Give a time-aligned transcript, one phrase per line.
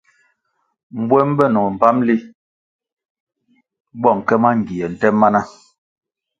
[0.99, 2.15] Mbuom benoh mbpamli
[4.01, 5.41] bo nke mangie nte mana.